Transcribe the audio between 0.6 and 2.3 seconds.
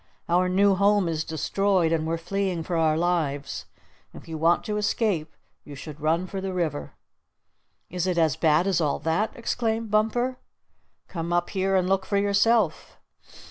home is destroyed, and we're